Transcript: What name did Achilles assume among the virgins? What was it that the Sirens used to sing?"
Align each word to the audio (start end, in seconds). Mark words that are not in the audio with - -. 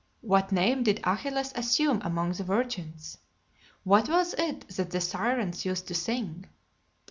What 0.21 0.51
name 0.51 0.81
did 0.81 0.99
Achilles 1.03 1.53
assume 1.55 2.01
among 2.03 2.31
the 2.31 2.43
virgins? 2.43 3.19
What 3.83 4.09
was 4.09 4.33
it 4.33 4.67
that 4.69 4.89
the 4.89 4.99
Sirens 4.99 5.63
used 5.63 5.87
to 5.89 5.93
sing?" 5.93 6.47